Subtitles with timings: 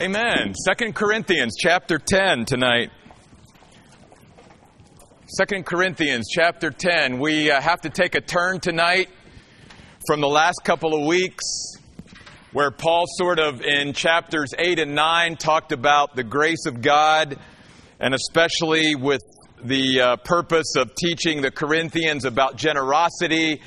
[0.00, 0.54] Amen.
[0.54, 2.92] Second Corinthians chapter 10 tonight.
[5.26, 7.18] Second Corinthians chapter 10.
[7.18, 9.08] We uh, have to take a turn tonight
[10.06, 11.42] from the last couple of weeks
[12.52, 17.36] where Paul sort of in chapters 8 and 9 talked about the grace of God
[17.98, 19.22] and especially with
[19.64, 23.62] the uh, purpose of teaching the Corinthians about generosity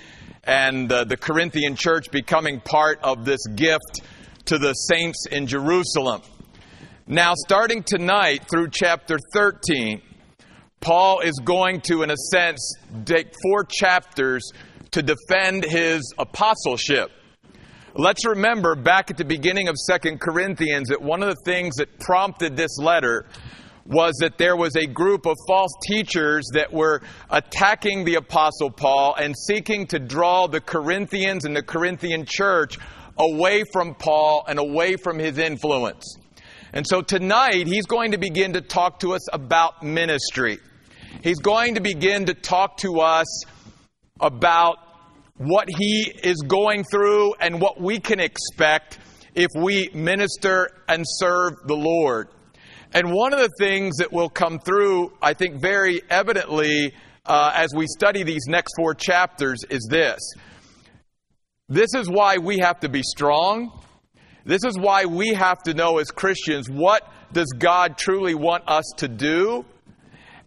[0.46, 4.02] and uh, the Corinthian church becoming part of this gift
[4.46, 6.22] to the saints in Jerusalem.
[7.08, 10.02] Now, starting tonight through chapter 13,
[10.80, 14.50] Paul is going to, in a sense, take four chapters
[14.92, 17.12] to defend his apostleship.
[17.94, 22.00] Let's remember back at the beginning of Second Corinthians that one of the things that
[22.00, 23.26] prompted this letter
[23.86, 29.16] was that there was a group of false teachers that were attacking the Apostle Paul
[29.16, 32.78] and seeking to draw the Corinthians and the Corinthian church
[33.18, 36.18] away from Paul and away from his influence.
[36.74, 40.60] And so tonight, he's going to begin to talk to us about ministry.
[41.24, 43.44] He's going to begin to talk to us
[44.20, 44.78] about
[45.38, 49.00] what he is going through and what we can expect
[49.36, 52.30] if we minister and serve the Lord.
[52.94, 56.94] And one of the things that will come through, I think, very evidently
[57.26, 60.20] uh, as we study these next four chapters is this.
[61.72, 63.72] This is why we have to be strong.
[64.44, 68.84] This is why we have to know as Christians what does God truly want us
[68.98, 69.64] to do?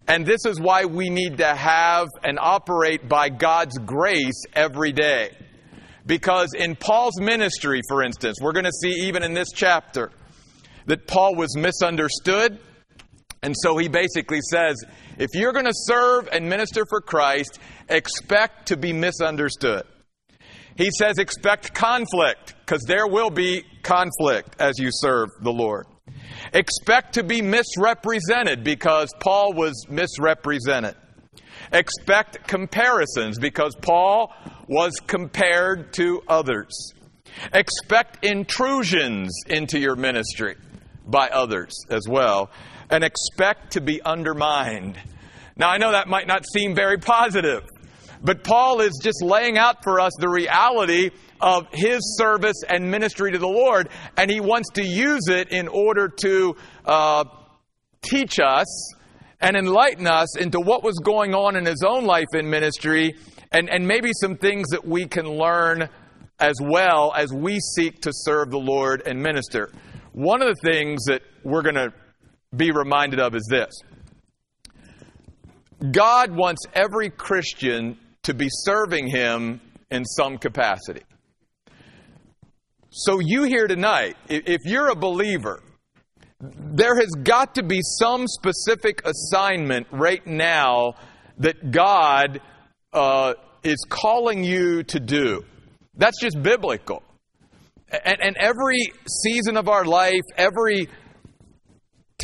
[0.06, 5.34] And this is why we need to have and operate by God's grace every day.
[6.04, 10.10] Because in Paul's ministry, for instance, we're going to see even in this chapter,
[10.84, 12.58] that Paul was misunderstood.
[13.42, 14.76] And so he basically says
[15.16, 17.58] if you're going to serve and minister for Christ,
[17.88, 19.84] expect to be misunderstood.
[20.76, 25.86] He says expect conflict, because there will be conflict as you serve the Lord.
[26.52, 30.96] Expect to be misrepresented, because Paul was misrepresented.
[31.72, 34.32] Expect comparisons, because Paul
[34.66, 36.92] was compared to others.
[37.52, 40.56] Expect intrusions into your ministry
[41.06, 42.50] by others as well,
[42.90, 44.98] and expect to be undermined.
[45.56, 47.62] Now, I know that might not seem very positive,
[48.24, 53.32] but Paul is just laying out for us the reality of his service and ministry
[53.32, 57.24] to the Lord, and he wants to use it in order to uh,
[58.00, 58.94] teach us
[59.40, 63.14] and enlighten us into what was going on in his own life in ministry,
[63.52, 65.90] and, and maybe some things that we can learn
[66.40, 69.70] as well as we seek to serve the Lord and minister.
[70.12, 71.92] One of the things that we're going to
[72.56, 73.74] be reminded of is this
[75.90, 81.02] God wants every Christian to be serving Him in some capacity.
[82.90, 85.62] So, you here tonight, if you're a believer,
[86.40, 90.94] there has got to be some specific assignment right now
[91.38, 92.40] that God
[92.92, 95.44] uh, is calling you to do.
[95.96, 97.02] That's just biblical.
[98.04, 98.92] And, and every
[99.24, 100.88] season of our life, every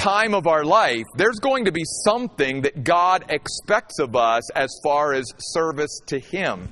[0.00, 4.70] time of our life, there's going to be something that God expects of us as
[4.82, 6.68] far as service to Him.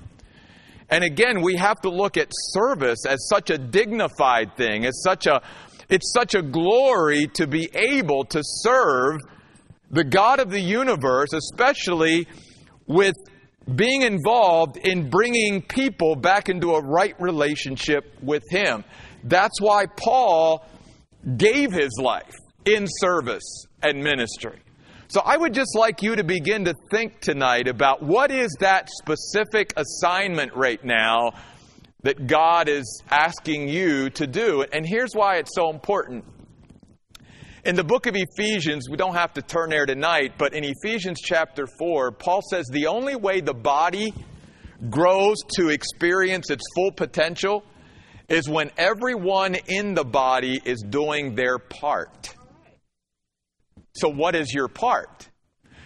[0.89, 5.27] And again, we have to look at service as such a dignified thing, as such
[5.27, 5.43] a
[5.91, 9.21] it's such a glory to be able to serve
[9.91, 12.27] the God of the universe, especially
[12.87, 13.15] with
[13.75, 18.84] being involved in bringing people back into a right relationship with Him.
[19.25, 20.65] That's why Paul
[21.37, 22.38] gave his life
[22.69, 24.61] in service and ministry.
[25.09, 28.91] So I would just like you to begin to think tonight about what is that
[28.91, 31.33] specific assignment right now
[32.03, 34.67] that God is asking you to do.
[34.71, 36.27] And here's why it's so important.
[37.65, 41.21] In the book of Ephesians, we don't have to turn there tonight, but in Ephesians
[41.23, 44.12] chapter 4, Paul says the only way the body
[44.91, 47.65] grows to experience its full potential
[48.29, 52.35] is when everyone in the body is doing their part.
[53.99, 55.29] So, what is your part?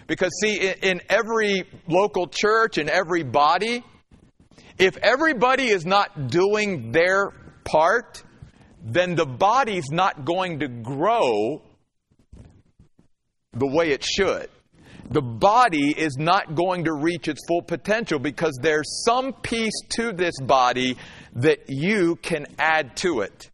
[0.07, 3.83] Because, see, in every local church, in every body,
[4.77, 7.31] if everybody is not doing their
[7.63, 8.23] part,
[8.83, 11.61] then the body's not going to grow
[13.53, 14.49] the way it should.
[15.09, 20.11] The body is not going to reach its full potential because there's some piece to
[20.11, 20.97] this body
[21.35, 23.49] that you can add to it.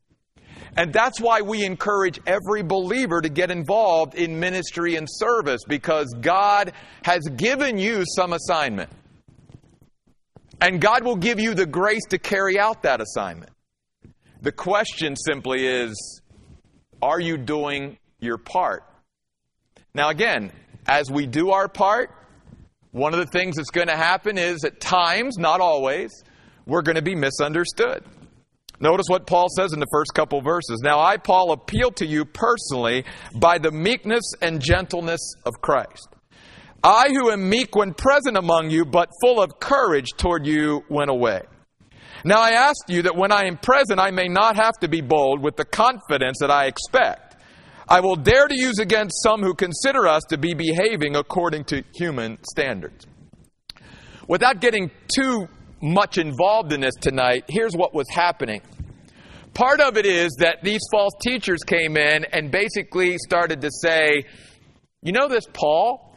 [0.77, 6.13] And that's why we encourage every believer to get involved in ministry and service because
[6.21, 6.74] God
[7.04, 8.89] has given you some assignment.
[10.62, 13.51] And God will give you the grace to carry out that assignment.
[14.42, 16.21] The question simply is
[17.01, 18.83] Are you doing your part?
[19.94, 20.51] Now, again,
[20.88, 22.12] as we do our part,
[22.92, 26.12] one of the things that's going to happen is at times, not always,
[26.65, 28.04] we're going to be misunderstood.
[28.81, 30.80] Notice what Paul says in the first couple verses.
[30.81, 33.04] Now, I, Paul, appeal to you personally
[33.36, 36.08] by the meekness and gentleness of Christ.
[36.81, 41.10] I, who am meek when present among you, but full of courage toward you went
[41.10, 41.42] away.
[42.24, 45.02] Now, I ask you that when I am present, I may not have to be
[45.02, 47.36] bold with the confidence that I expect.
[47.88, 51.84] I will dare to use against some who consider us to be behaving according to
[51.96, 53.08] human standards.
[54.28, 55.50] Without getting too
[55.81, 58.62] much involved in this tonight, here's what was happening.
[59.54, 64.26] Part of it is that these false teachers came in and basically started to say,
[65.02, 66.16] you know, this Paul,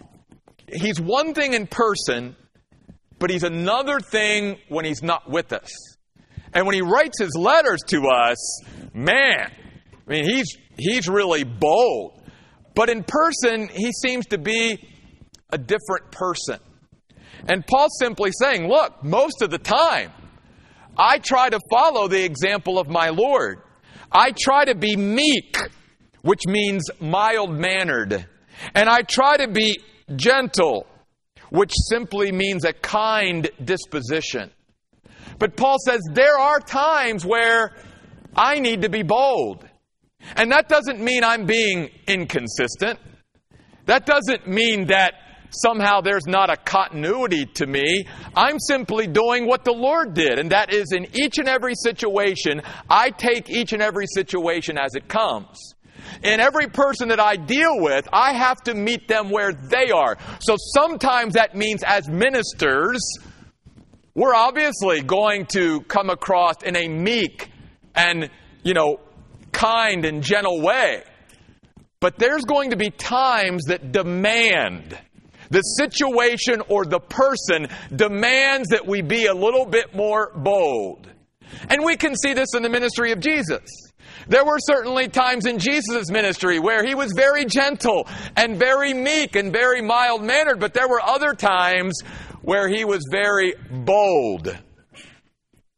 [0.69, 2.37] he's one thing in person,
[3.19, 5.71] but he's another thing when he's not with us.
[6.53, 8.63] And when he writes his letters to us,
[8.93, 9.51] man,
[10.07, 12.23] I mean, he's, he's really bold.
[12.75, 14.79] But in person, he seems to be
[15.51, 16.59] a different person.
[17.49, 20.13] And Paul's simply saying, look, most of the time,
[20.97, 23.63] I try to follow the example of my Lord.
[24.11, 25.57] I try to be meek,
[26.23, 28.27] which means mild mannered.
[28.75, 29.81] And I try to be
[30.15, 30.87] gentle,
[31.51, 34.51] which simply means a kind disposition.
[35.39, 37.75] But Paul says there are times where
[38.37, 39.67] I need to be bold.
[40.37, 43.01] And that doesn't mean I'm being inconsistent.
[43.87, 45.15] That doesn't mean that
[45.53, 48.07] somehow there's not a continuity to me.
[48.35, 52.63] I'm simply doing what the Lord did, and that is in each and every situation,
[52.89, 55.75] I take each and every situation as it comes.
[56.23, 60.17] In every person that I deal with, I have to meet them where they are.
[60.41, 63.01] So sometimes that means as ministers,
[64.15, 67.51] we're obviously going to come across in a meek
[67.95, 68.31] and,
[68.63, 69.01] you know,
[69.53, 71.03] kind and gentle way.
[72.01, 74.99] But there's going to be times that demand
[75.53, 81.07] the situation or the person demands that we be a little bit more bold.
[81.69, 83.61] And we can see this in the ministry of Jesus.
[84.29, 89.37] There were certainly times in Jesus' ministry where he was very gentle and very meek
[89.37, 92.01] and very mild mannered, but there were other times
[92.41, 94.57] where he was very bold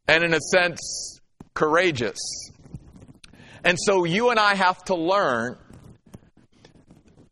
[0.07, 1.19] and, in a sense,
[1.53, 2.21] courageous.
[3.65, 5.59] And so you and I have to learn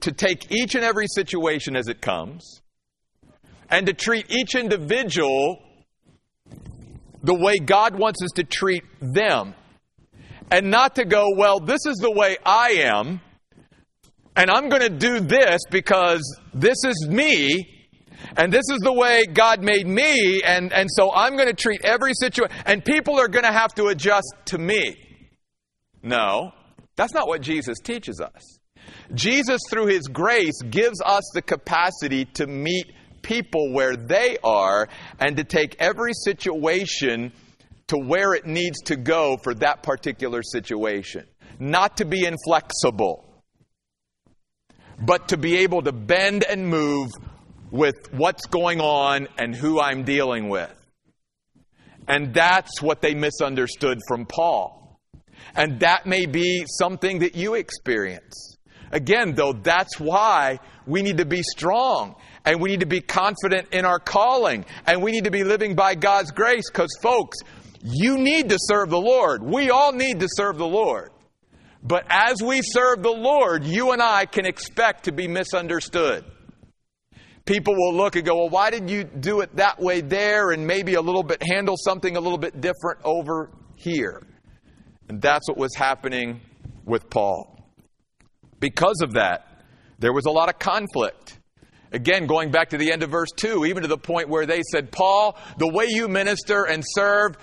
[0.02, 2.60] to take each and every situation as it comes
[3.70, 5.58] and to treat each individual
[7.22, 9.54] the way God wants us to treat them.
[10.50, 13.20] And not to go, well, this is the way I am,
[14.36, 16.20] and I'm going to do this because
[16.52, 17.88] this is me,
[18.36, 21.82] and this is the way God made me, and, and so I'm going to treat
[21.84, 24.96] every situation, and people are going to have to adjust to me.
[26.02, 26.52] No,
[26.96, 28.58] that's not what Jesus teaches us.
[29.14, 34.88] Jesus, through His grace, gives us the capacity to meet people where they are
[35.18, 37.32] and to take every situation
[37.88, 41.26] to where it needs to go for that particular situation.
[41.58, 43.24] Not to be inflexible,
[44.98, 47.10] but to be able to bend and move
[47.70, 50.72] with what's going on and who I'm dealing with.
[52.08, 55.00] And that's what they misunderstood from Paul.
[55.54, 58.51] And that may be something that you experience.
[58.92, 63.68] Again, though, that's why we need to be strong and we need to be confident
[63.72, 67.38] in our calling and we need to be living by God's grace because, folks,
[67.82, 69.42] you need to serve the Lord.
[69.42, 71.10] We all need to serve the Lord.
[71.82, 76.24] But as we serve the Lord, you and I can expect to be misunderstood.
[77.44, 80.64] People will look and go, Well, why did you do it that way there and
[80.64, 84.22] maybe a little bit handle something a little bit different over here?
[85.08, 86.40] And that's what was happening
[86.84, 87.51] with Paul.
[88.62, 89.64] Because of that,
[89.98, 91.36] there was a lot of conflict.
[91.90, 94.62] Again, going back to the end of verse 2, even to the point where they
[94.70, 97.36] said, Paul, the way you minister and serve,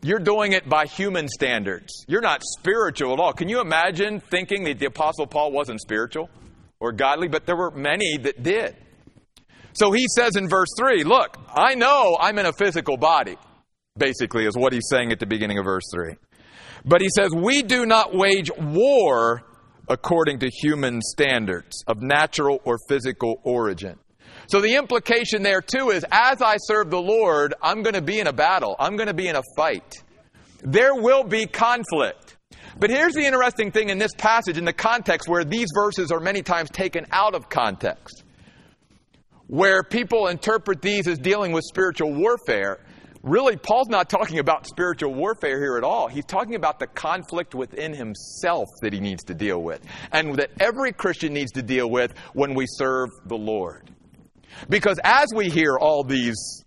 [0.00, 2.06] you're doing it by human standards.
[2.08, 3.34] You're not spiritual at all.
[3.34, 6.30] Can you imagine thinking that the Apostle Paul wasn't spiritual
[6.80, 7.28] or godly?
[7.28, 8.74] But there were many that did.
[9.74, 13.36] So he says in verse 3, Look, I know I'm in a physical body,
[13.98, 16.14] basically, is what he's saying at the beginning of verse 3.
[16.86, 19.42] But he says, We do not wage war
[19.88, 23.98] according to human standards of natural or physical origin.
[24.46, 28.18] So the implication there too is as I serve the Lord, I'm going to be
[28.18, 28.76] in a battle.
[28.78, 30.02] I'm going to be in a fight.
[30.62, 32.36] There will be conflict.
[32.76, 36.20] But here's the interesting thing in this passage, in the context where these verses are
[36.20, 38.24] many times taken out of context,
[39.46, 42.80] where people interpret these as dealing with spiritual warfare.
[43.24, 46.06] Really, Paul's not talking about spiritual warfare here at all.
[46.06, 49.80] He's talking about the conflict within himself that he needs to deal with,
[50.12, 53.90] and that every Christian needs to deal with when we serve the Lord.
[54.68, 56.64] Because as we hear all these,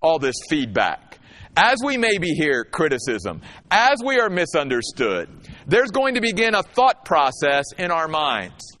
[0.00, 1.18] all this feedback,
[1.56, 5.28] as we maybe hear criticism, as we are misunderstood,
[5.66, 8.76] there's going to begin a thought process in our minds.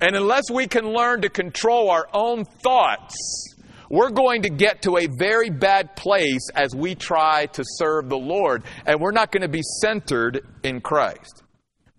[0.00, 3.54] And unless we can learn to control our own thoughts,
[3.88, 8.18] we're going to get to a very bad place as we try to serve the
[8.18, 11.42] Lord, and we're not going to be centered in Christ.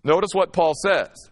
[0.04, 1.30] Notice what Paul says.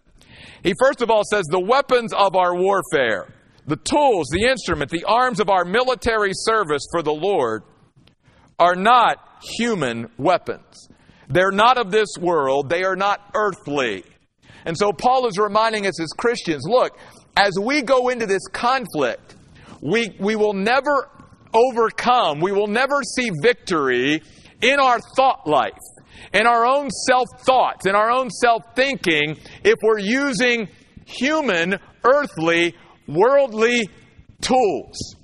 [0.63, 3.33] He first of all says, The weapons of our warfare,
[3.65, 7.63] the tools, the instrument, the arms of our military service for the Lord
[8.59, 9.23] are not
[9.57, 10.89] human weapons.
[11.29, 14.03] They're not of this world, they are not earthly.
[14.65, 16.97] And so Paul is reminding us as Christians look,
[17.37, 19.36] as we go into this conflict,
[19.81, 21.09] we, we will never
[21.53, 24.21] overcome, we will never see victory
[24.61, 25.71] in our thought life,
[26.33, 30.67] in our own self thoughts, in our own self thinking, if we're using
[31.05, 32.75] human, earthly,
[33.07, 33.87] worldly
[34.41, 35.15] tools.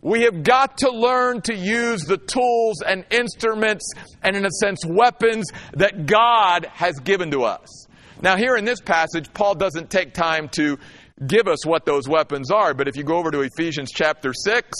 [0.00, 3.90] We have got to learn to use the tools and instruments
[4.22, 7.86] and, in a sense, weapons that God has given to us.
[8.20, 10.78] Now, here in this passage, Paul doesn't take time to
[11.26, 12.74] give us what those weapons are.
[12.74, 14.70] But if you go over to Ephesians chapter 6,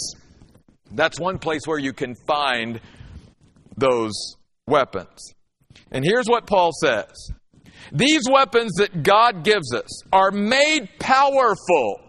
[0.91, 2.79] that's one place where you can find
[3.77, 4.35] those
[4.67, 5.33] weapons.
[5.91, 7.31] And here's what Paul says
[7.91, 12.01] These weapons that God gives us are made powerful.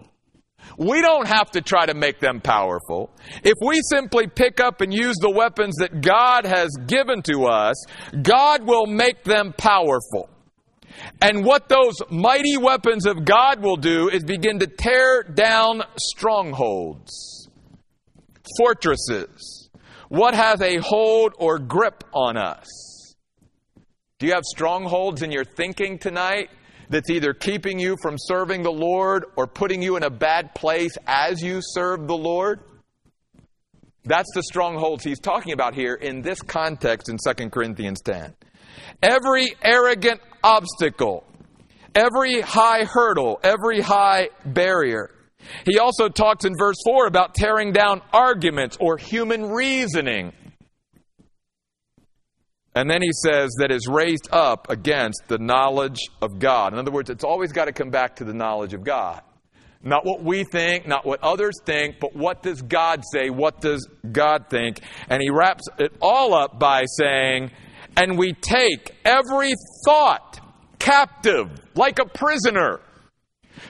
[0.79, 3.11] We don't have to try to make them powerful.
[3.43, 7.85] If we simply pick up and use the weapons that God has given to us,
[8.23, 10.31] God will make them powerful.
[11.21, 17.49] And what those mighty weapons of God will do is begin to tear down strongholds,
[18.59, 19.71] fortresses,
[20.09, 22.67] what has a hold or grip on us.
[24.19, 26.51] Do you have strongholds in your thinking tonight
[26.91, 30.93] that's either keeping you from serving the Lord or putting you in a bad place
[31.07, 32.61] as you serve the Lord?
[34.05, 38.35] That's the strongholds he's talking about here in this context in 2 Corinthians 10.
[39.03, 41.25] Every arrogant obstacle,
[41.95, 45.11] every high hurdle, every high barrier.
[45.65, 50.33] He also talks in verse 4 about tearing down arguments or human reasoning.
[52.75, 56.73] And then he says that is raised up against the knowledge of God.
[56.73, 59.23] In other words, it's always got to come back to the knowledge of God.
[59.83, 63.31] Not what we think, not what others think, but what does God say?
[63.31, 64.83] What does God think?
[65.09, 67.51] And he wraps it all up by saying,
[67.97, 69.55] and we take every
[69.85, 70.41] thought
[70.79, 72.81] captive like a prisoner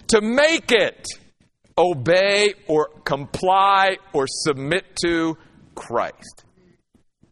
[0.09, 1.07] to make it
[1.77, 5.37] obey or comply or submit to
[5.75, 6.45] Christ.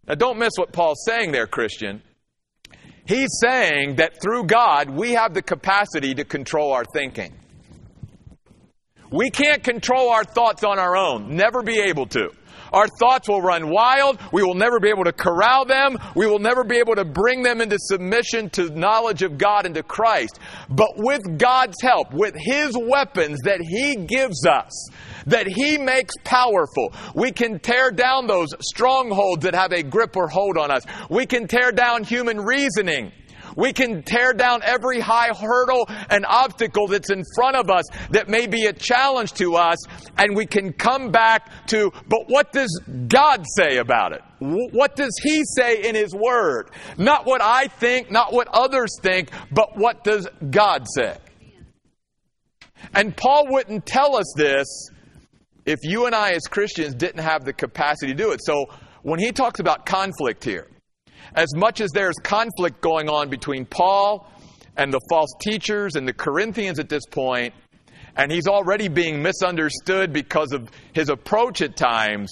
[0.06, 2.02] Now, don't miss what Paul's saying there, Christian.
[3.06, 7.32] He's saying that through God, we have the capacity to control our thinking.
[9.10, 12.30] We can't control our thoughts on our own, never be able to.
[12.72, 14.18] Our thoughts will run wild.
[14.32, 15.98] We will never be able to corral them.
[16.14, 19.74] We will never be able to bring them into submission to knowledge of God and
[19.74, 20.38] to Christ.
[20.68, 24.88] But with God's help, with His weapons that He gives us,
[25.26, 30.28] that He makes powerful, we can tear down those strongholds that have a grip or
[30.28, 30.84] hold on us.
[31.10, 33.12] We can tear down human reasoning.
[33.58, 38.28] We can tear down every high hurdle and obstacle that's in front of us that
[38.28, 39.78] may be a challenge to us,
[40.16, 44.22] and we can come back to, but what does God say about it?
[44.38, 46.70] What does He say in His Word?
[46.98, 51.16] Not what I think, not what others think, but what does God say?
[52.94, 54.68] And Paul wouldn't tell us this
[55.66, 58.40] if you and I as Christians didn't have the capacity to do it.
[58.44, 58.66] So
[59.02, 60.68] when he talks about conflict here,
[61.38, 64.28] as much as there's conflict going on between Paul
[64.76, 67.54] and the false teachers and the Corinthians at this point,
[68.16, 72.28] and he's already being misunderstood because of his approach at times,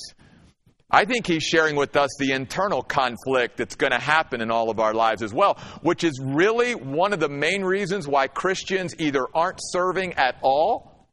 [0.90, 4.70] I think he's sharing with us the internal conflict that's going to happen in all
[4.70, 8.92] of our lives as well, which is really one of the main reasons why Christians
[8.98, 11.06] either aren't serving at all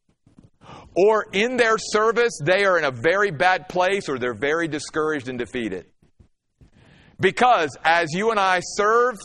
[0.96, 5.30] or in their service they are in a very bad place or they're very discouraged
[5.30, 5.86] and defeated.
[7.20, 9.16] Because as you and I serve,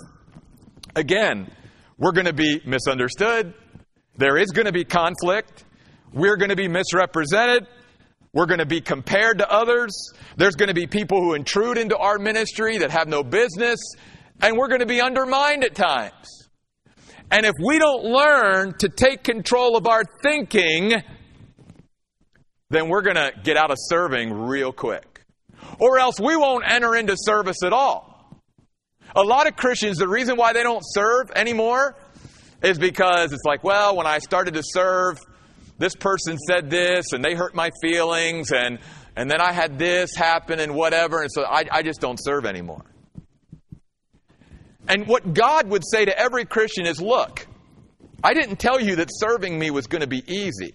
[0.94, 1.50] again,
[1.96, 3.54] we're going to be misunderstood.
[4.16, 5.64] There is going to be conflict.
[6.12, 7.66] We're going to be misrepresented.
[8.32, 10.12] We're going to be compared to others.
[10.36, 13.78] There's going to be people who intrude into our ministry that have no business.
[14.40, 16.48] And we're going to be undermined at times.
[17.30, 20.94] And if we don't learn to take control of our thinking,
[22.70, 25.17] then we're going to get out of serving real quick.
[25.78, 28.14] Or else we won't enter into service at all.
[29.16, 31.96] A lot of Christians, the reason why they don't serve anymore
[32.62, 35.18] is because it's like, well, when I started to serve,
[35.78, 38.78] this person said this and they hurt my feelings and,
[39.16, 42.44] and then I had this happen and whatever, and so I, I just don't serve
[42.44, 42.84] anymore.
[44.86, 47.46] And what God would say to every Christian is look,
[48.22, 50.74] I didn't tell you that serving me was going to be easy.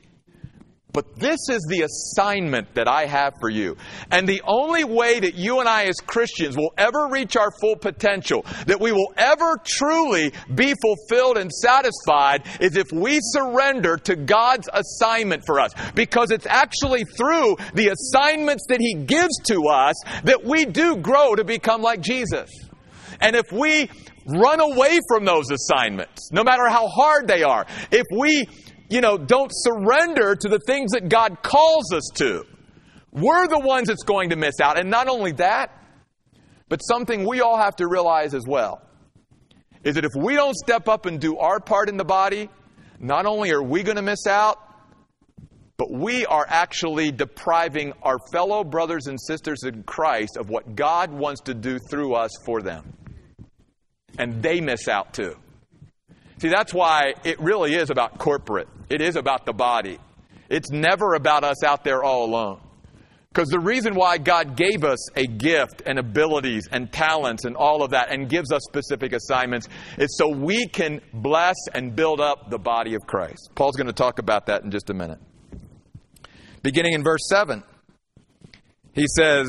[0.93, 3.75] But this is the assignment that I have for you.
[4.11, 7.75] And the only way that you and I as Christians will ever reach our full
[7.75, 14.15] potential, that we will ever truly be fulfilled and satisfied, is if we surrender to
[14.15, 15.73] God's assignment for us.
[15.95, 21.33] Because it's actually through the assignments that He gives to us that we do grow
[21.33, 22.51] to become like Jesus.
[23.19, 23.89] And if we
[24.27, 28.47] run away from those assignments, no matter how hard they are, if we
[28.93, 32.45] you know, don't surrender to the things that God calls us to.
[33.11, 34.79] We're the ones that's going to miss out.
[34.79, 35.71] And not only that,
[36.69, 38.83] but something we all have to realize as well
[39.83, 42.51] is that if we don't step up and do our part in the body,
[42.99, 44.59] not only are we going to miss out,
[45.75, 51.11] but we are actually depriving our fellow brothers and sisters in Christ of what God
[51.11, 52.93] wants to do through us for them.
[54.19, 55.35] And they miss out too.
[56.37, 58.67] See, that's why it really is about corporate.
[58.93, 59.97] It is about the body.
[60.49, 62.59] It's never about us out there all alone.
[63.33, 67.81] Because the reason why God gave us a gift and abilities and talents and all
[67.81, 72.51] of that and gives us specific assignments is so we can bless and build up
[72.51, 73.49] the body of Christ.
[73.55, 75.17] Paul's going to talk about that in just a minute.
[76.61, 77.63] Beginning in verse 7,
[78.93, 79.47] he says,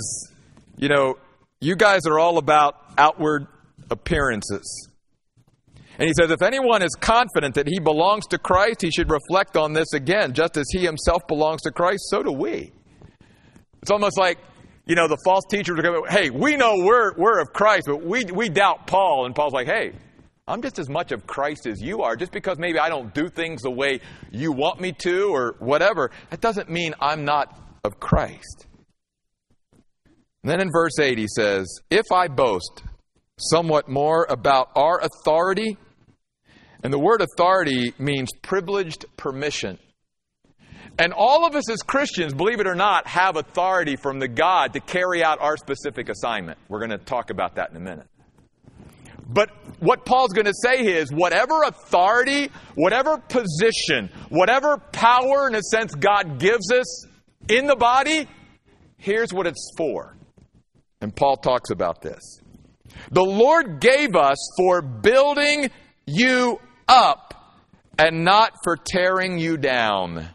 [0.79, 1.19] You know,
[1.61, 3.47] you guys are all about outward
[3.91, 4.89] appearances.
[5.99, 9.57] And he says, if anyone is confident that he belongs to Christ, he should reflect
[9.57, 10.33] on this again.
[10.33, 12.73] Just as he himself belongs to Christ, so do we.
[13.81, 14.39] It's almost like,
[14.87, 18.05] you know, the false teachers are going, hey, we know we're, we're of Christ, but
[18.05, 19.27] we, we doubt Paul.
[19.27, 19.93] And Paul's like, hey,
[20.49, 22.17] I'm just as much of Christ as you are.
[22.17, 24.01] Just because maybe I don't do things the way
[24.33, 28.67] you want me to or whatever, that doesn't mean I'm not of Christ.
[30.43, 32.83] And then in verse 8, he says, If I boast
[33.39, 35.79] somewhat more about our authority
[36.85, 39.79] and the word authority means privileged permission.
[40.99, 44.75] And all of us as Christians, believe it or not, have authority from the God
[44.75, 46.59] to carry out our specific assignment.
[46.69, 48.07] We're going to talk about that in a minute.
[49.27, 55.63] But what Paul's going to say is whatever authority, whatever position, whatever power, in a
[55.63, 57.07] sense, God gives us
[57.49, 58.29] in the body,
[58.99, 60.15] here's what it's for.
[61.01, 62.21] And Paul talks about this.
[63.11, 65.71] The Lord gave us for building
[66.07, 67.35] you up
[67.99, 70.29] and not for tearing you down.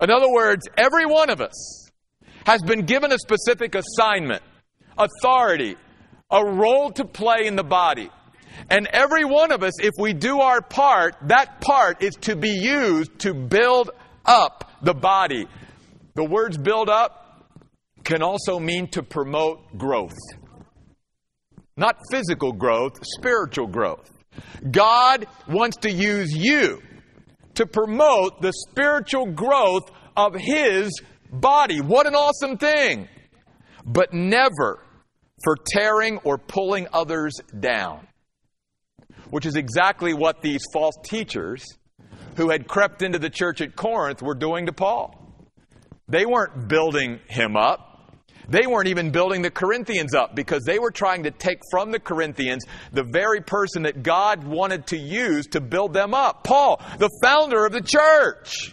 [0.00, 1.90] In other words, every one of us
[2.44, 4.42] has been given a specific assignment,
[4.96, 5.76] authority,
[6.30, 8.10] a role to play in the body.
[8.70, 12.50] And every one of us, if we do our part, that part is to be
[12.50, 13.90] used to build
[14.24, 15.46] up the body.
[16.14, 17.44] The words build up
[18.04, 20.16] can also mean to promote growth.
[21.76, 24.10] Not physical growth, spiritual growth.
[24.70, 26.82] God wants to use you
[27.54, 31.80] to promote the spiritual growth of His body.
[31.80, 33.08] What an awesome thing!
[33.84, 34.82] But never
[35.44, 38.06] for tearing or pulling others down.
[39.30, 41.64] Which is exactly what these false teachers
[42.36, 45.22] who had crept into the church at Corinth were doing to Paul.
[46.08, 47.95] They weren't building him up.
[48.48, 51.98] They weren't even building the Corinthians up because they were trying to take from the
[51.98, 56.44] Corinthians the very person that God wanted to use to build them up.
[56.44, 58.72] Paul, the founder of the church.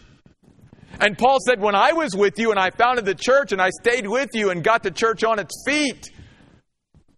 [1.00, 3.70] And Paul said, When I was with you and I founded the church and I
[3.82, 6.12] stayed with you and got the church on its feet,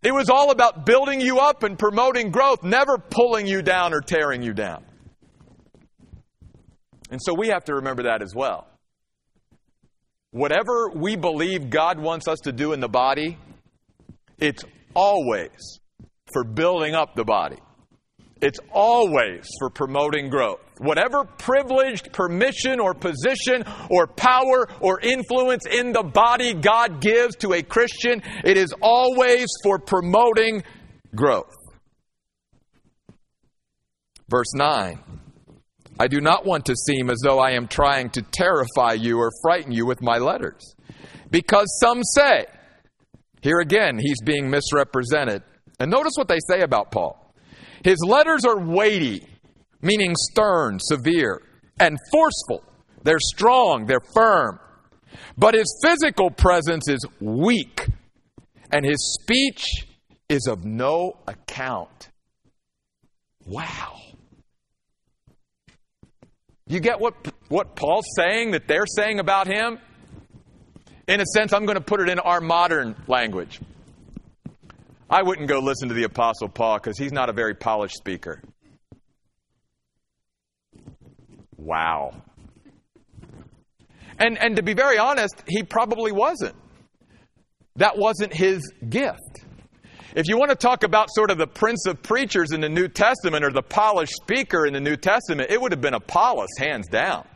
[0.02, 4.02] it was all about building you up and promoting growth, never pulling you down or
[4.02, 4.86] tearing you down.
[7.10, 8.68] And so we have to remember that as well.
[10.36, 13.38] Whatever we believe God wants us to do in the body,
[14.38, 15.80] it's always
[16.34, 17.56] for building up the body.
[18.41, 20.60] It's always for promoting growth.
[20.80, 27.54] Whatever privileged permission or position or power or influence in the body God gives to
[27.54, 30.63] a Christian, it is always for promoting
[31.15, 31.56] growth.
[34.30, 35.00] Verse 9
[35.99, 39.31] I do not want to seem as though I am trying to terrify you or
[39.41, 40.75] frighten you with my letters.
[41.31, 42.45] Because some say,
[43.41, 45.43] here again, he's being misrepresented.
[45.79, 47.34] And notice what they say about Paul.
[47.84, 49.25] His letters are weighty,
[49.81, 51.41] meaning stern, severe,
[51.79, 52.63] and forceful.
[53.03, 54.60] They're strong, they're firm.
[55.38, 57.88] But his physical presence is weak,
[58.71, 59.65] and his speech
[60.27, 62.10] is of no account.
[63.45, 64.05] Wow.
[66.67, 67.13] You get what,
[67.47, 69.78] what Paul's saying that they're saying about him?
[71.08, 73.60] In a sense, I'm going to put it in our modern language.
[75.08, 78.41] I wouldn't go listen to the Apostle Paul because he's not a very polished speaker.
[81.56, 82.15] Wow.
[84.17, 86.56] And, and to be very honest, he probably wasn't.
[87.75, 89.44] That wasn't his gift.
[90.15, 92.88] If you want to talk about sort of the prince of preachers in the New
[92.88, 96.88] Testament or the polished speaker in the New Testament, it would have been Apollos, hands
[96.88, 97.28] down.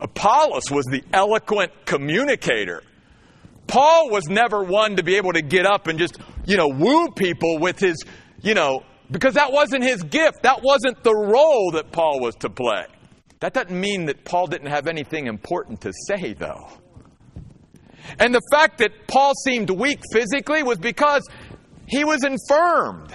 [0.00, 2.82] Apollos was the eloquent communicator.
[3.66, 7.08] Paul was never one to be able to get up and just, you know, woo
[7.10, 8.04] people with his,
[8.40, 10.42] you know, because that wasn't his gift.
[10.42, 12.86] That wasn't the role that Paul was to play.
[13.40, 16.68] That doesn't mean that Paul didn't have anything important to say, though.
[18.18, 21.22] And the fact that Paul seemed weak physically was because
[21.86, 23.12] he was infirmed.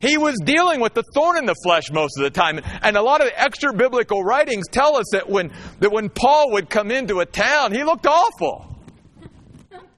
[0.00, 2.60] He was dealing with the thorn in the flesh most of the time.
[2.82, 6.52] And a lot of the extra biblical writings tell us that when, that when Paul
[6.52, 8.68] would come into a town, he looked awful.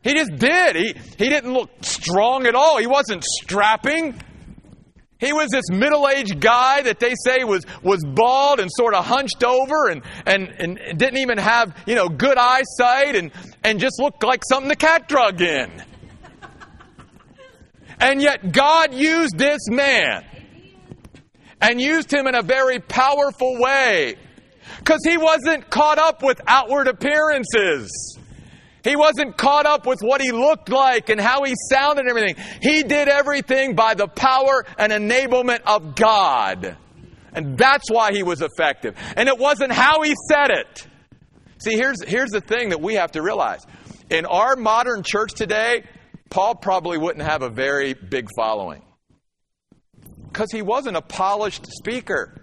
[0.03, 0.77] He just did.
[0.77, 2.77] He, he didn't look strong at all.
[2.77, 4.15] He wasn't strapping.
[5.19, 9.07] He was this middle aged guy that they say was, was bald and sort of
[9.07, 13.99] hunched over and, and, and didn't even have, you know, good eyesight and, and just
[13.99, 15.71] looked like something the cat drug in.
[18.01, 20.25] And yet God used this man
[21.61, 24.17] and used him in a very powerful way
[24.79, 28.19] because he wasn't caught up with outward appearances.
[28.83, 32.37] He wasn't caught up with what he looked like and how he sounded and everything.
[32.61, 36.77] He did everything by the power and enablement of God.
[37.33, 38.95] And that's why he was effective.
[39.17, 40.87] And it wasn't how he said it.
[41.59, 43.65] See, here's, here's the thing that we have to realize.
[44.11, 45.85] In our modern church today,
[46.35, 48.83] Paul probably wouldn't have a very big following.
[50.27, 52.35] Because he wasn't a polished speaker.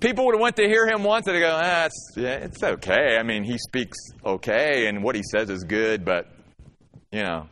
[0.00, 2.62] People would have went to hear him once and they go, ah, it's, yeah, it's
[2.62, 3.18] okay.
[3.18, 6.32] I mean, he speaks okay and what he says is good, but,
[7.12, 7.46] you know.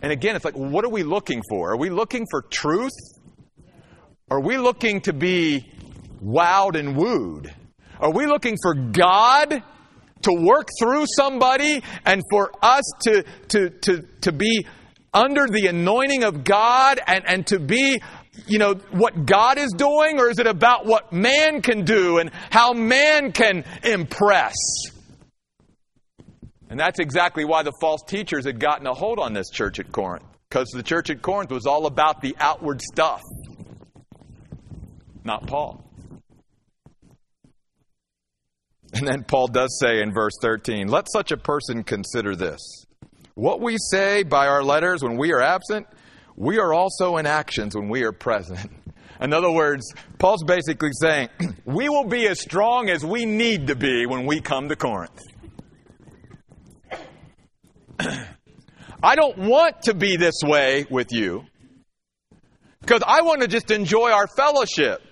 [0.00, 1.72] And again, it's like, what are we looking for?
[1.72, 2.96] Are we looking for truth?
[4.30, 5.70] Are we looking to be
[6.24, 7.52] wowed and wooed?
[8.00, 9.62] Are we looking for God
[10.22, 14.66] to work through somebody and for us to, to, to, to be
[15.14, 18.00] under the anointing of God and, and to be
[18.46, 22.30] you know, what God is doing, or is it about what man can do and
[22.50, 24.54] how man can impress?
[26.70, 29.92] And that's exactly why the false teachers had gotten a hold on this church at
[29.92, 30.24] Corinth.
[30.48, 33.20] Because the church at Corinth was all about the outward stuff,
[35.24, 35.84] not Paul.
[38.92, 42.60] And then Paul does say in verse 13, Let such a person consider this.
[43.34, 45.86] What we say by our letters when we are absent,
[46.36, 48.70] we are also in actions when we are present.
[49.20, 51.28] In other words, Paul's basically saying,
[51.64, 55.22] we will be as strong as we need to be when we come to Corinth.
[59.02, 61.44] I don't want to be this way with you
[62.80, 65.02] because I want to just enjoy our fellowship.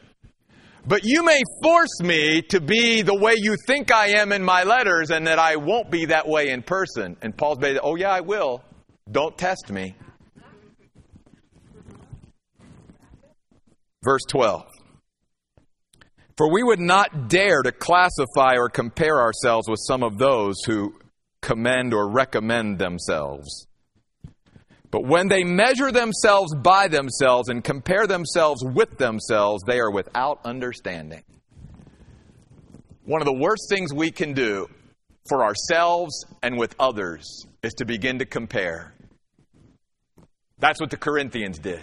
[0.86, 4.64] But you may force me to be the way you think I am in my
[4.64, 7.16] letters and that I won't be that way in person.
[7.22, 8.64] And Paul's basically, oh, yeah, I will.
[9.10, 9.94] Don't test me.
[14.02, 14.66] Verse 12.
[16.38, 20.94] For we would not dare to classify or compare ourselves with some of those who
[21.42, 23.66] commend or recommend themselves.
[24.90, 30.40] But when they measure themselves by themselves and compare themselves with themselves, they are without
[30.44, 31.22] understanding.
[33.04, 34.68] One of the worst things we can do
[35.28, 38.94] for ourselves and with others is to begin to compare.
[40.58, 41.80] That's what the Corinthians did.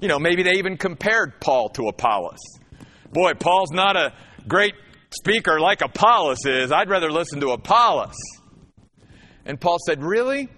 [0.00, 2.40] You know, maybe they even compared Paul to Apollos.
[3.12, 4.12] Boy, Paul's not a
[4.46, 4.74] great
[5.10, 6.72] speaker like Apollos is.
[6.72, 8.16] I'd rather listen to Apollos.
[9.46, 10.48] And Paul said, Really?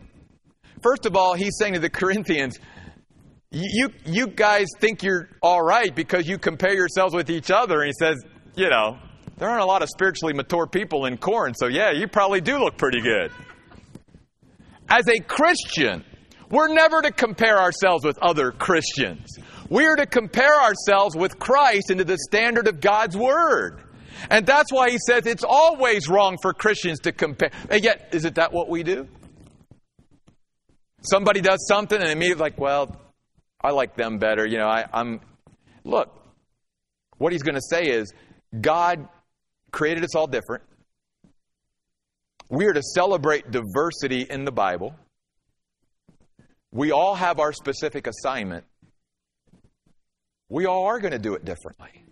[0.87, 2.61] First of all, he's saying to the Corinthians,
[3.51, 7.81] you, you guys think you're all right because you compare yourselves with each other.
[7.81, 8.23] And he says,
[8.55, 8.97] You know,
[9.37, 12.59] there aren't a lot of spiritually mature people in Corinth, so yeah, you probably do
[12.59, 13.33] look pretty good.
[14.89, 16.05] As a Christian,
[16.51, 19.27] we're never to compare ourselves with other Christians.
[19.69, 23.83] We are to compare ourselves with Christ into the standard of God's Word.
[24.31, 27.51] And that's why he says it's always wrong for Christians to compare.
[27.71, 29.09] And yet, is it that what we do?
[31.09, 32.97] Somebody does something and immediately like, well,
[33.61, 34.47] I like them better.
[34.47, 35.21] You know, I, I'm.
[35.85, 36.13] Look,
[37.19, 38.13] what he's going to say is
[38.61, 39.09] God
[39.71, 40.65] created us all different.
[42.51, 44.95] We are to celebrate diversity in the Bible.
[46.73, 48.65] We all have our specific assignment.
[50.49, 52.06] We all are going to do it differently.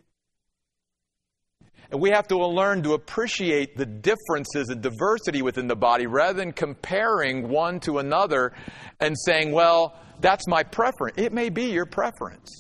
[1.91, 6.39] And we have to learn to appreciate the differences and diversity within the body rather
[6.39, 8.53] than comparing one to another
[9.01, 11.17] and saying, well, that's my preference.
[11.19, 12.51] It may be your preference.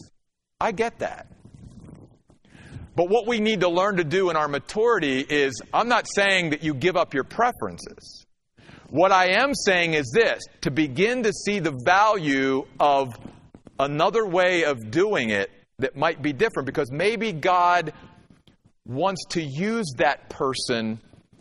[0.60, 1.28] I get that.
[2.96, 6.50] But what we need to learn to do in our maturity is I'm not saying
[6.50, 8.24] that you give up your preferences.
[8.88, 13.08] What I am saying is this to begin to see the value of
[13.80, 17.92] another way of doing it that might be different because maybe God
[18.87, 21.01] wants to use that person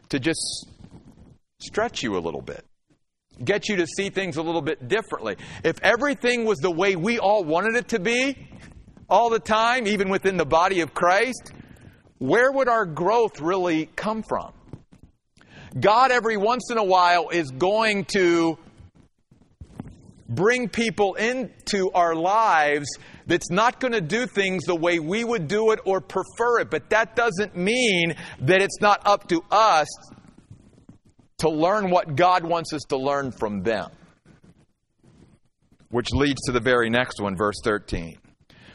[0.10, 0.67] to just
[1.60, 2.63] stretch you a little bit,
[3.43, 5.38] get you to see things a little bit differently.
[5.63, 8.47] If everything was the way we all wanted it to be,
[9.10, 11.51] all the time, even within the body of Christ,
[12.17, 14.53] where would our growth really come from?
[15.79, 18.58] God, every once in a while, is going to
[20.29, 22.88] bring people into our lives
[23.25, 26.69] that's not going to do things the way we would do it or prefer it.
[26.69, 29.88] But that doesn't mean that it's not up to us
[31.39, 33.91] to learn what God wants us to learn from them.
[35.89, 38.17] Which leads to the very next one, verse 13.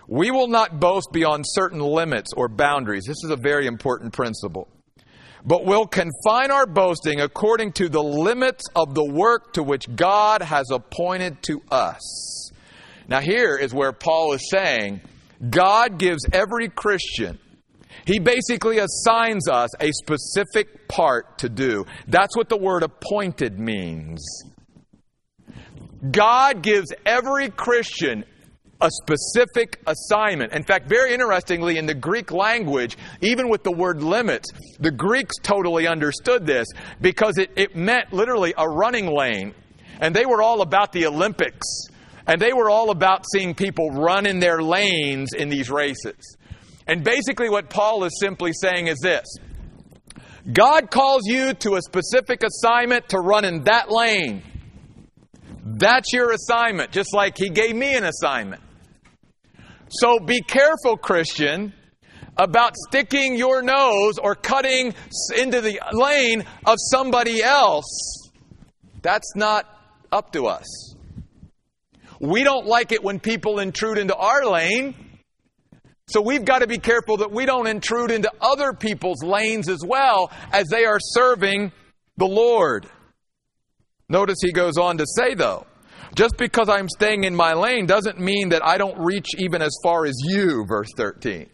[0.07, 3.05] We will not boast beyond certain limits or boundaries.
[3.07, 4.69] This is a very important principle.
[5.45, 10.43] But will confine our boasting according to the limits of the work to which God
[10.43, 12.38] has appointed to us.
[13.09, 15.01] Now, here is where Paul is saying
[15.49, 17.39] God gives every Christian,
[18.05, 21.87] he basically assigns us a specific part to do.
[22.07, 24.25] That's what the word appointed means.
[26.11, 28.25] God gives every Christian
[28.81, 30.53] a specific assignment.
[30.53, 35.35] In fact, very interestingly, in the Greek language, even with the word limits, the Greeks
[35.43, 36.69] totally understood this
[37.01, 39.55] because it, it meant literally a running lane.
[40.01, 41.88] And they were all about the Olympics.
[42.29, 46.37] And they were all about seeing people run in their lanes in these races.
[46.87, 49.27] And basically, what Paul is simply saying is this
[50.53, 54.43] God calls you to a specific assignment to run in that lane.
[55.65, 58.63] That's your assignment, just like He gave me an assignment.
[59.89, 61.73] So be careful, Christian,
[62.37, 64.95] about sticking your nose or cutting
[65.37, 68.31] into the lane of somebody else.
[69.01, 69.67] That's not
[70.13, 70.88] up to us.
[72.21, 74.95] We don't like it when people intrude into our lane.
[76.09, 79.81] So we've got to be careful that we don't intrude into other people's lanes as
[79.85, 81.71] well as they are serving
[82.17, 82.89] the Lord.
[84.09, 85.67] Notice he goes on to say, though,
[86.15, 89.77] just because I'm staying in my lane doesn't mean that I don't reach even as
[89.83, 91.47] far as you, verse 13.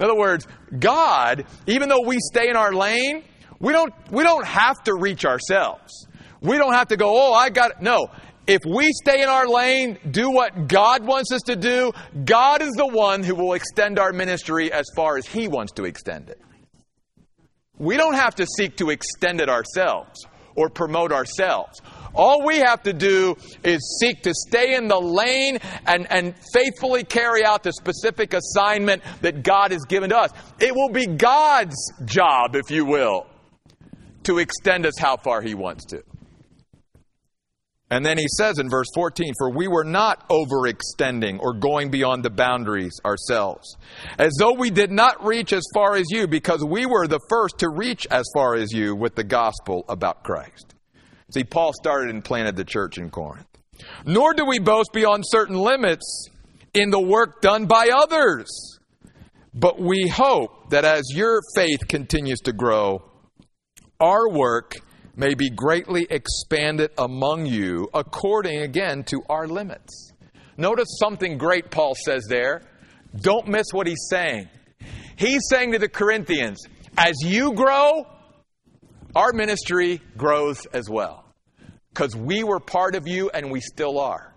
[0.00, 0.46] In other words,
[0.78, 3.24] God, even though we stay in our lane,
[3.60, 6.06] we don't, we don't have to reach ourselves.
[6.40, 8.08] We don't have to go, oh, I got, no.
[8.48, 11.92] If we stay in our lane, do what God wants us to do,
[12.24, 15.84] God is the one who will extend our ministry as far as He wants to
[15.84, 16.40] extend it.
[17.76, 21.82] We don't have to seek to extend it ourselves or promote ourselves.
[22.14, 27.04] All we have to do is seek to stay in the lane and, and faithfully
[27.04, 30.30] carry out the specific assignment that God has given to us.
[30.58, 33.26] It will be God's job, if you will,
[34.22, 36.02] to extend us how far He wants to.
[37.90, 42.22] And then he says in verse 14, For we were not overextending or going beyond
[42.22, 43.76] the boundaries ourselves,
[44.18, 47.58] as though we did not reach as far as you, because we were the first
[47.60, 50.74] to reach as far as you with the gospel about Christ.
[51.32, 53.46] See, Paul started and planted the church in Corinth.
[54.04, 56.28] Nor do we boast beyond certain limits
[56.74, 58.78] in the work done by others.
[59.54, 63.02] But we hope that as your faith continues to grow,
[63.98, 64.76] our work
[65.18, 70.12] may be greatly expanded among you according again to our limits.
[70.56, 72.62] Notice something great Paul says there.
[73.16, 74.48] Don't miss what he's saying.
[75.16, 76.64] He's saying to the Corinthians,
[76.96, 78.06] as you grow,
[79.16, 81.24] our ministry grows as well.
[81.88, 84.32] Because we were part of you and we still are.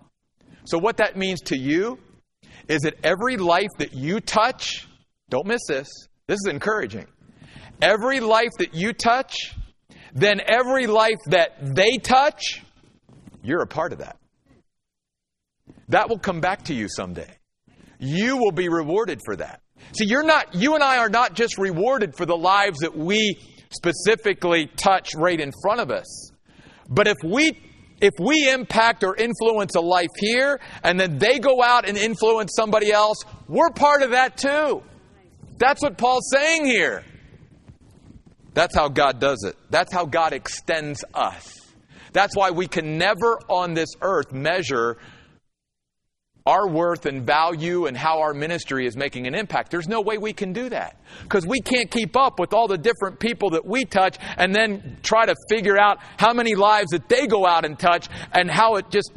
[0.64, 1.98] So, what that means to you
[2.66, 4.88] is that every life that you touch,
[5.28, 5.88] don't miss this,
[6.26, 7.06] this is encouraging.
[7.80, 9.54] Every life that you touch
[10.14, 12.62] then every life that they touch,
[13.42, 14.16] you're a part of that.
[15.88, 17.38] That will come back to you someday.
[17.98, 19.60] You will be rewarded for that.
[19.96, 23.38] See, you're not, you and I are not just rewarded for the lives that we
[23.70, 26.30] specifically touch right in front of us.
[26.88, 27.58] But if we
[28.00, 32.52] if we impact or influence a life here and then they go out and influence
[32.56, 34.82] somebody else, we're part of that too.
[35.58, 37.04] That's what Paul's saying here.
[38.54, 39.56] That's how God does it.
[39.70, 41.58] That's how God extends us.
[42.12, 44.98] That's why we can never on this earth measure
[46.44, 49.70] our worth and value and how our ministry is making an impact.
[49.70, 52.78] There's no way we can do that because we can't keep up with all the
[52.78, 57.08] different people that we touch and then try to figure out how many lives that
[57.08, 59.12] they go out and touch and how it just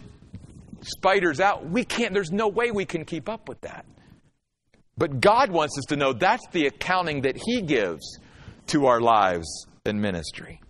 [0.82, 1.68] spiders out.
[1.68, 3.86] We can't, there's no way we can keep up with that.
[4.98, 8.20] But God wants us to know that's the accounting that He gives
[8.68, 10.62] to our lives and ministry.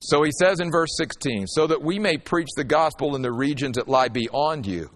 [0.00, 3.32] So he says in verse 16, so that we may preach the gospel in the
[3.32, 4.90] regions that lie beyond you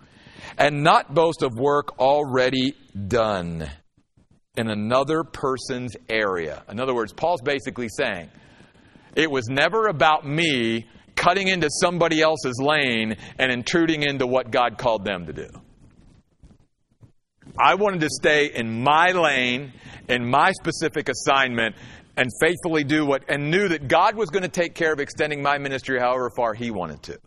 [0.58, 2.74] and not boast of work already
[3.08, 3.68] done
[4.56, 6.62] in another person's area.
[6.68, 8.30] In other words, Paul's basically saying,
[9.16, 14.78] it was never about me cutting into somebody else's lane and intruding into what God
[14.78, 15.48] called them to do.
[17.58, 19.72] I wanted to stay in my lane,
[20.08, 21.76] in my specific assignment,
[22.16, 25.42] and faithfully do what, and knew that God was going to take care of extending
[25.42, 27.18] my ministry however far He wanted to.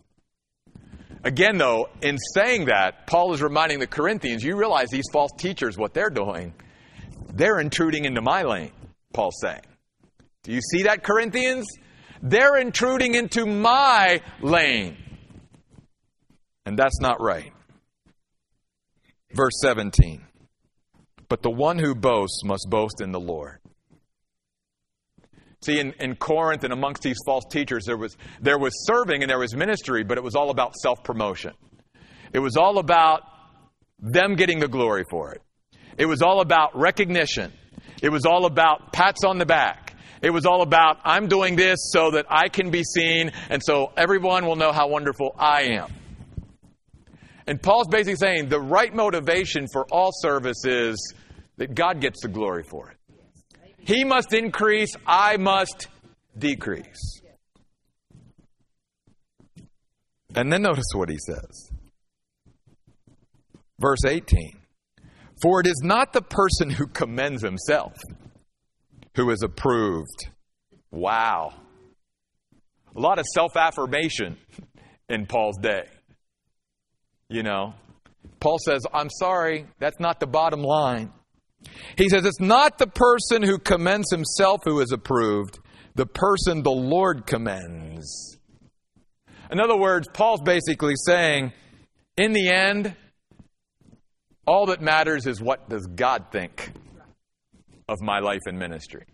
[1.24, 5.78] Again, though, in saying that, Paul is reminding the Corinthians, you realize these false teachers,
[5.78, 6.54] what they're doing,
[7.34, 8.72] they're intruding into my lane,
[9.14, 9.62] Paul's saying.
[10.44, 11.66] Do you see that, Corinthians?
[12.22, 14.98] They're intruding into my lane.
[16.66, 17.53] And that's not right.
[19.34, 20.24] Verse 17.
[21.28, 23.60] But the one who boasts must boast in the Lord.
[25.62, 29.30] See, in, in Corinth and amongst these false teachers, there was, there was serving and
[29.30, 31.54] there was ministry, but it was all about self promotion.
[32.34, 33.22] It was all about
[34.00, 35.42] them getting the glory for it.
[35.98, 37.54] It was all about recognition.
[38.02, 39.96] It was all about pats on the back.
[40.22, 43.92] It was all about, I'm doing this so that I can be seen and so
[43.96, 45.94] everyone will know how wonderful I am.
[47.48, 51.14] And Paul's basically saying the right motivation for all service is
[51.58, 52.98] that God gets the glory for it.
[53.80, 55.88] He must increase, I must
[56.38, 57.22] decrease.
[60.36, 61.70] And then notice what he says.
[63.80, 64.58] Verse 18
[65.42, 67.94] For it is not the person who commends himself
[69.16, 70.30] who is approved.
[70.92, 71.54] Wow.
[72.96, 74.38] A lot of self affirmation
[75.10, 75.86] in Paul's day.
[77.34, 77.74] You know,
[78.40, 81.12] Paul says, I'm sorry, that's not the bottom line.
[81.98, 85.58] He says it's not the person who commends himself who is approved,
[85.96, 88.38] the person the Lord commends.
[89.50, 91.54] In other words, Paul's basically saying,
[92.18, 92.96] in the end,
[94.46, 96.70] all that matters is what does God think
[97.90, 99.06] of my life and ministry.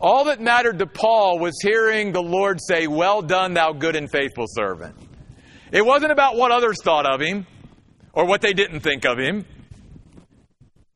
[0.00, 4.10] All that mattered to Paul was hearing the Lord say, Well done, thou good and
[4.10, 4.96] faithful servant.
[5.72, 7.46] It wasn't about what others thought of him
[8.12, 9.44] or what they didn't think of him.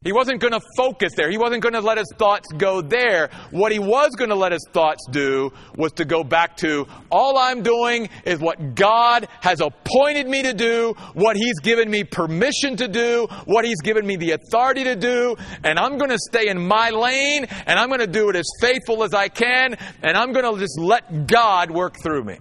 [0.06, 1.28] He wasn't going to focus there.
[1.32, 3.28] He wasn't going to let his thoughts go there.
[3.50, 7.36] What he was going to let his thoughts do was to go back to all
[7.36, 12.76] I'm doing is what God has appointed me to do, what he's given me permission
[12.76, 16.46] to do, what he's given me the authority to do, and I'm going to stay
[16.46, 20.16] in my lane and I'm going to do it as faithful as I can and
[20.16, 22.38] I'm going to just let God work through me.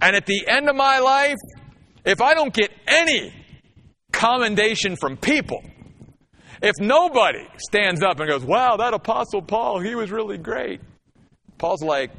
[0.00, 1.36] And at the end of my life,
[2.06, 3.34] if I don't get any
[4.12, 5.62] commendation from people.
[6.62, 10.80] If nobody stands up and goes, wow, that Apostle Paul, he was really great.
[11.58, 12.10] Paul's like,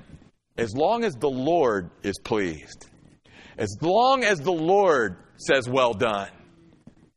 [0.57, 2.85] as long as the Lord is pleased,
[3.57, 6.29] as long as the Lord says, well done,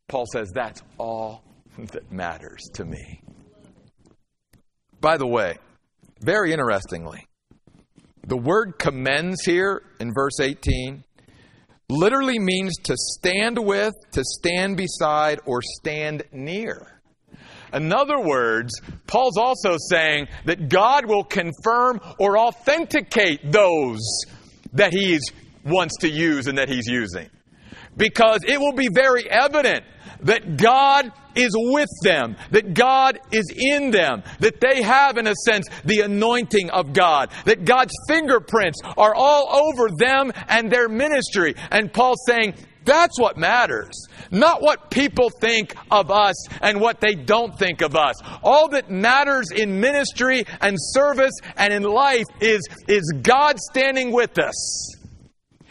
[0.09, 1.42] Paul says, that's all
[1.76, 3.20] that matters to me.
[5.00, 5.56] By the way,
[6.20, 7.26] very interestingly,
[8.26, 11.04] the word commends here in verse 18
[11.90, 17.00] literally means to stand with, to stand beside, or stand near.
[17.72, 24.00] In other words, Paul's also saying that God will confirm or authenticate those
[24.72, 25.18] that he
[25.64, 27.29] wants to use and that he's using.
[27.96, 29.85] Because it will be very evident
[30.22, 35.35] that God is with them, that God is in them, that they have, in a
[35.44, 41.54] sense, the anointing of God, that God's fingerprints are all over them and their ministry.
[41.71, 42.54] And Paul's saying,
[42.85, 44.08] that's what matters.
[44.31, 48.16] Not what people think of us and what they don't think of us.
[48.42, 54.38] All that matters in ministry and service and in life is, is God standing with
[54.38, 54.96] us.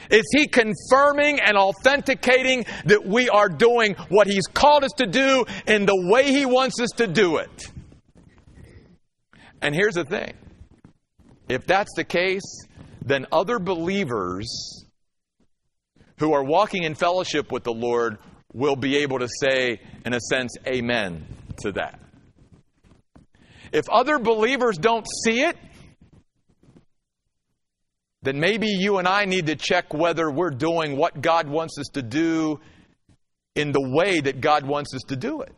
[0.10, 5.46] Is He confirming and authenticating that we are doing what He's called us to do
[5.68, 7.72] in the way He wants us to do it?
[9.62, 10.34] And here's the thing
[11.48, 12.66] if that's the case,
[13.04, 14.86] then other believers
[16.18, 18.18] who are walking in fellowship with the Lord
[18.54, 21.26] will be able to say, in a sense, amen
[21.62, 22.00] to that.
[23.72, 25.56] If other believers don't see it,
[28.22, 31.88] then maybe you and I need to check whether we're doing what God wants us
[31.94, 32.60] to do
[33.56, 35.54] in the way that God wants us to do it.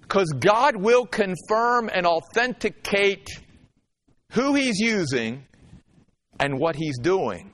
[0.00, 3.28] Because God will confirm and authenticate
[4.32, 5.44] who He's using
[6.40, 7.52] and what He's doing.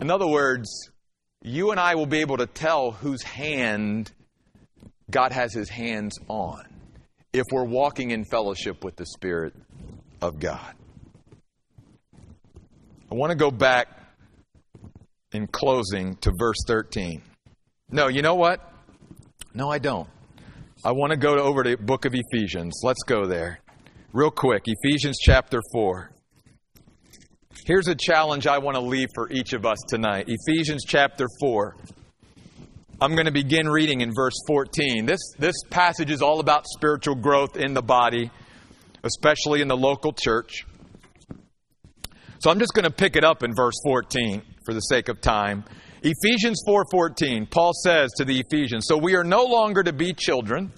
[0.00, 0.90] In other words,
[1.42, 4.12] you and I will be able to tell whose hand
[5.10, 6.62] God has His hands on
[7.32, 9.54] if we're walking in fellowship with the Spirit
[10.20, 10.74] of God.
[13.10, 13.88] I want to go back
[15.32, 17.20] in closing to verse 13.
[17.90, 18.60] No, you know what?
[19.52, 20.08] No, I don't.
[20.84, 22.82] I want to go over to the book of Ephesians.
[22.84, 23.58] Let's go there.
[24.12, 26.12] Real quick, Ephesians chapter 4.
[27.66, 30.26] Here's a challenge I want to leave for each of us tonight.
[30.28, 31.76] Ephesians chapter 4.
[33.00, 35.06] I'm going to begin reading in verse 14.
[35.06, 38.30] This, this passage is all about spiritual growth in the body,
[39.02, 40.64] especially in the local church.
[42.40, 45.20] So I'm just going to pick it up in verse 14 for the sake of
[45.20, 45.62] time.
[46.02, 50.72] Ephesians 4:14, Paul says to the Ephesians, "So we are no longer to be children,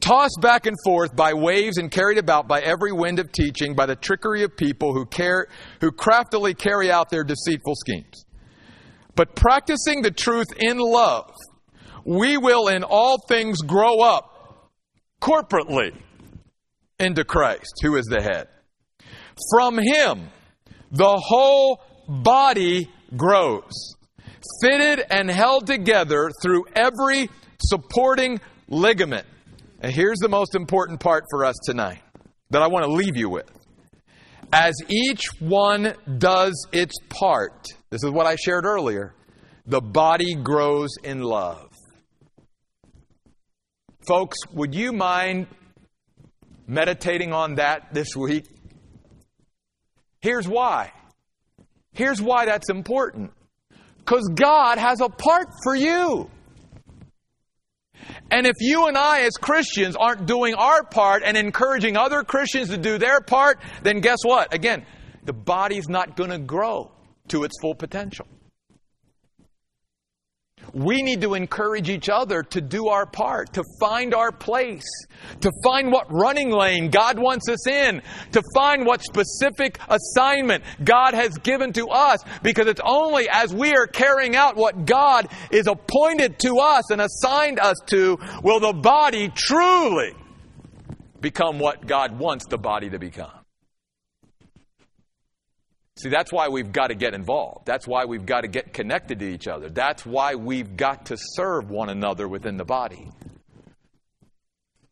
[0.00, 3.86] tossed back and forth by waves and carried about by every wind of teaching, by
[3.86, 5.46] the trickery of people who care
[5.80, 8.26] who craftily carry out their deceitful schemes.
[9.14, 11.32] But practicing the truth in love,
[12.04, 14.68] we will in all things grow up
[15.22, 15.96] corporately
[16.98, 18.48] into Christ, who is the head."
[19.50, 20.28] From him,
[20.90, 23.96] the whole body grows,
[24.60, 27.28] fitted and held together through every
[27.60, 29.26] supporting ligament.
[29.80, 32.02] And here's the most important part for us tonight
[32.50, 33.50] that I want to leave you with.
[34.52, 39.14] As each one does its part, this is what I shared earlier,
[39.66, 41.70] the body grows in love.
[44.06, 45.46] Folks, would you mind
[46.66, 48.44] meditating on that this week?
[50.22, 50.92] Here's why.
[51.92, 53.32] Here's why that's important.
[53.98, 56.30] Because God has a part for you.
[58.30, 62.70] And if you and I, as Christians, aren't doing our part and encouraging other Christians
[62.70, 64.54] to do their part, then guess what?
[64.54, 64.86] Again,
[65.24, 66.90] the body's not going to grow
[67.28, 68.26] to its full potential.
[70.74, 74.86] We need to encourage each other to do our part, to find our place,
[75.42, 78.00] to find what running lane God wants us in,
[78.32, 83.74] to find what specific assignment God has given to us, because it's only as we
[83.74, 88.72] are carrying out what God is appointed to us and assigned us to will the
[88.72, 90.14] body truly
[91.20, 93.41] become what God wants the body to become.
[95.96, 97.66] See, that's why we've got to get involved.
[97.66, 99.68] That's why we've got to get connected to each other.
[99.68, 103.08] That's why we've got to serve one another within the body.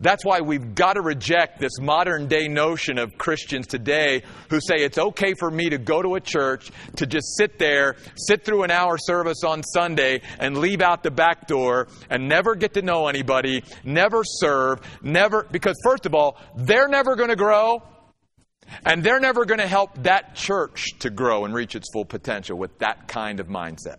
[0.03, 4.77] That's why we've got to reject this modern day notion of Christians today who say
[4.77, 8.63] it's okay for me to go to a church, to just sit there, sit through
[8.63, 12.83] an hour service on Sunday, and leave out the back door and never get to
[12.83, 17.83] know anybody, never serve, never, because first of all, they're never going to grow.
[18.85, 22.57] And they're never going to help that church to grow and reach its full potential
[22.57, 23.97] with that kind of mindset.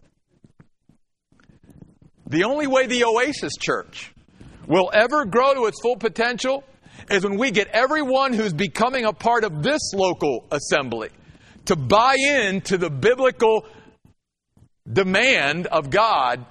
[2.27, 4.13] The only way the Oasis Church
[4.67, 6.63] will ever grow to its full potential
[7.09, 11.09] is when we get everyone who's becoming a part of this local assembly
[11.65, 13.65] to buy in to the biblical
[14.91, 16.45] demand of God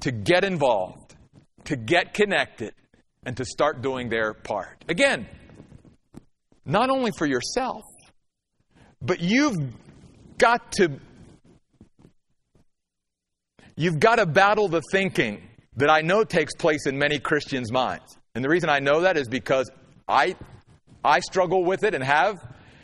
[0.00, 1.14] to get involved,
[1.64, 2.74] to get connected,
[3.24, 4.84] and to start doing their part.
[4.88, 5.26] Again,
[6.68, 7.82] not only for yourself,
[9.00, 9.56] but you've
[10.36, 11.00] got to
[13.74, 15.42] you've got to battle the thinking
[15.76, 18.18] that I know takes place in many Christians' minds.
[18.34, 19.70] And the reason I know that is because
[20.06, 20.36] I
[21.02, 22.36] I struggle with it and have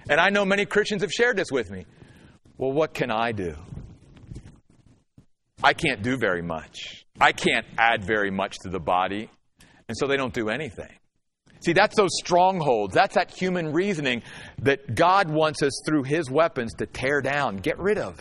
[0.09, 1.85] and I know many Christians have shared this with me.
[2.57, 3.55] Well, what can I do?
[5.63, 7.05] I can't do very much.
[7.21, 9.31] I can't add very much to the body.
[9.89, 10.91] And so they don't do anything.
[11.65, 12.95] See, that's those strongholds.
[12.95, 14.23] That's that human reasoning
[14.63, 18.19] that God wants us through His weapons to tear down, get rid of.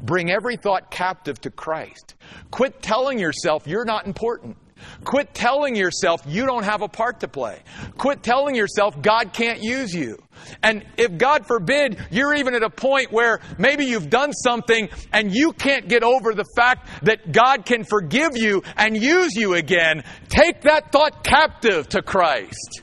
[0.00, 2.14] Bring every thought captive to Christ.
[2.50, 4.56] Quit telling yourself you're not important.
[5.04, 7.60] Quit telling yourself you don't have a part to play.
[7.96, 10.18] Quit telling yourself God can't use you.
[10.62, 15.34] And if God forbid you're even at a point where maybe you've done something and
[15.34, 20.04] you can't get over the fact that God can forgive you and use you again,
[20.28, 22.82] take that thought captive to Christ.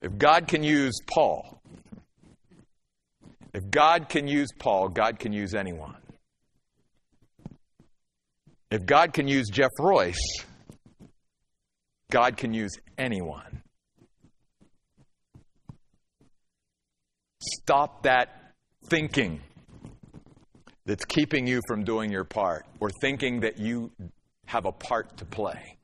[0.00, 1.60] If God can use Paul,
[3.52, 5.96] if God can use Paul, God can use anyone.
[8.70, 10.44] If God can use Jeff Royce,
[12.10, 13.62] God can use anyone.
[17.40, 18.54] Stop that
[18.88, 19.40] thinking
[20.86, 23.90] that's keeping you from doing your part or thinking that you
[24.46, 25.76] have a part to play.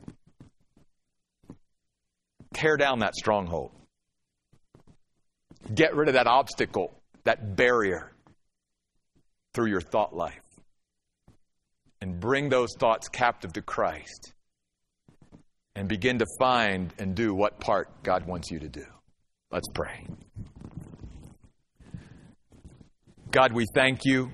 [2.55, 3.71] Tear down that stronghold.
[5.75, 6.93] Get rid of that obstacle,
[7.25, 8.13] that barrier
[9.53, 10.41] through your thought life.
[12.01, 14.33] And bring those thoughts captive to Christ.
[15.77, 18.85] And begin to find and do what part God wants you to do.
[19.51, 20.07] Let's pray.
[23.35, 24.31] God, we thank you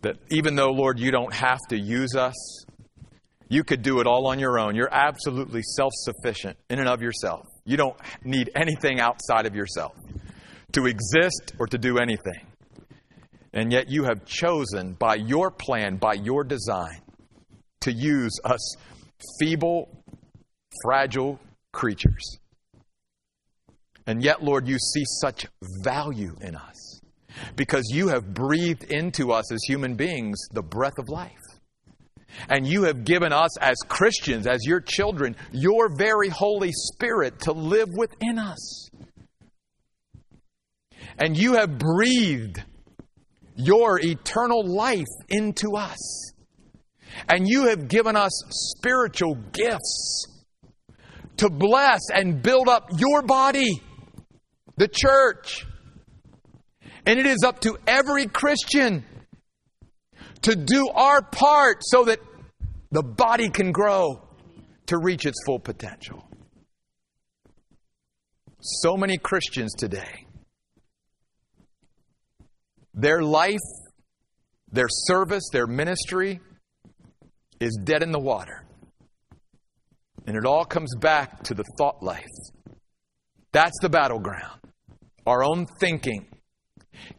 [0.00, 2.34] that even though, Lord, you don't have to use us,
[3.48, 4.74] you could do it all on your own.
[4.74, 7.46] You're absolutely self sufficient in and of yourself.
[7.64, 7.94] You don't
[8.24, 9.92] need anything outside of yourself
[10.72, 12.48] to exist or to do anything.
[13.52, 17.00] And yet you have chosen by your plan, by your design,
[17.82, 18.74] to use us
[19.38, 20.02] feeble,
[20.82, 21.38] fragile
[21.72, 22.40] creatures.
[24.12, 27.00] And yet, Lord, you see such value in us
[27.56, 31.32] because you have breathed into us as human beings the breath of life.
[32.50, 37.52] And you have given us as Christians, as your children, your very Holy Spirit to
[37.52, 38.90] live within us.
[41.18, 42.62] And you have breathed
[43.56, 46.32] your eternal life into us.
[47.30, 48.32] And you have given us
[48.76, 50.26] spiritual gifts
[51.38, 53.80] to bless and build up your body,
[54.76, 55.66] the church.
[57.04, 59.04] And it is up to every Christian
[60.42, 62.20] to do our part so that
[62.90, 64.22] the body can grow
[64.86, 66.28] to reach its full potential.
[68.60, 70.26] So many Christians today,
[72.94, 73.58] their life,
[74.70, 76.40] their service, their ministry
[77.58, 78.64] is dead in the water.
[80.26, 82.26] And it all comes back to the thought life.
[83.52, 84.60] That's the battleground.
[85.26, 86.26] Our own thinking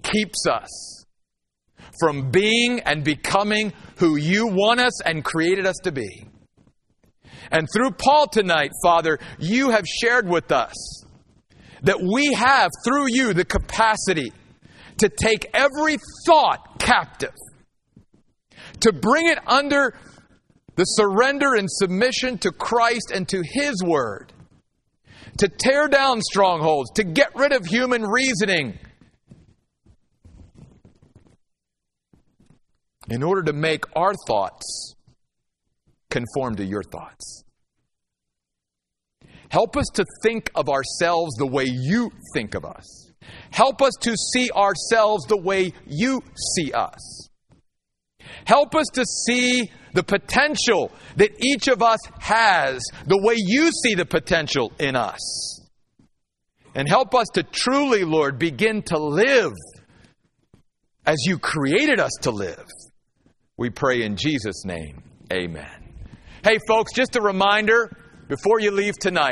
[0.02, 1.06] keeps us
[2.00, 6.26] from being and becoming who you want us and created us to be.
[7.52, 10.74] And through Paul tonight, Father, you have shared with us
[11.84, 14.34] that we have, through you, the capacity
[14.98, 17.36] to take every thought captive,
[18.80, 19.94] to bring it under
[20.76, 24.33] the surrender and submission to Christ and to His Word,
[25.38, 28.78] to tear down strongholds, to get rid of human reasoning
[33.10, 34.96] in order to make our thoughts
[36.10, 37.44] conform to your thoughts.
[39.50, 43.12] Help us to think of ourselves the way you think of us.
[43.52, 46.24] Help us to see ourselves the way you
[46.56, 47.23] see us.
[48.46, 53.96] Help us to see the potential that each of us has the way you see
[53.96, 55.62] the potential in us.
[56.76, 59.54] And help us to truly, Lord, begin to live
[61.06, 62.66] as you created us to live.
[63.58, 65.04] We pray in Jesus' name.
[65.32, 65.94] Amen.
[66.44, 67.96] Hey, folks, just a reminder
[68.28, 69.32] before you leave tonight